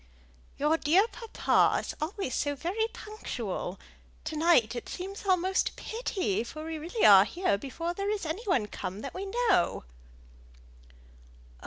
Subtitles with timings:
[0.57, 3.79] "Your dear papa is always so very punctual!
[4.23, 8.25] To night it seems almost a pity, for we really are here before there is
[8.25, 9.83] any one come that we know."